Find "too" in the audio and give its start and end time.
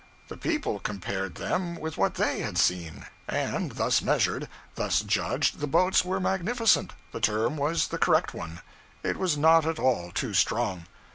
10.09-10.33